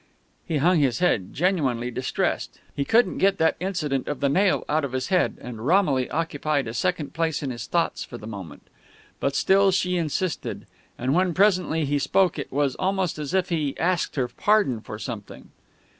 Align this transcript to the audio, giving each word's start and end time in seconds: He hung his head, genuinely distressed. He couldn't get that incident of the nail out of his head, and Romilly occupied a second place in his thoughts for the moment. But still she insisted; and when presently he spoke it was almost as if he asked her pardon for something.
He 0.47 0.57
hung 0.57 0.79
his 0.79 0.97
head, 0.97 1.31
genuinely 1.31 1.91
distressed. 1.91 2.59
He 2.75 2.83
couldn't 2.83 3.19
get 3.19 3.37
that 3.37 3.55
incident 3.59 4.07
of 4.07 4.19
the 4.19 4.29
nail 4.29 4.65
out 4.67 4.83
of 4.83 4.93
his 4.93 5.09
head, 5.09 5.37
and 5.39 5.63
Romilly 5.63 6.09
occupied 6.09 6.67
a 6.67 6.73
second 6.73 7.13
place 7.13 7.43
in 7.43 7.51
his 7.51 7.67
thoughts 7.67 8.03
for 8.03 8.17
the 8.17 8.25
moment. 8.25 8.63
But 9.19 9.35
still 9.35 9.69
she 9.71 9.97
insisted; 9.97 10.65
and 10.97 11.13
when 11.13 11.35
presently 11.35 11.85
he 11.85 11.99
spoke 11.99 12.39
it 12.39 12.51
was 12.51 12.73
almost 12.77 13.19
as 13.19 13.35
if 13.35 13.49
he 13.49 13.77
asked 13.77 14.15
her 14.15 14.27
pardon 14.27 14.81
for 14.81 14.97
something. 14.97 15.51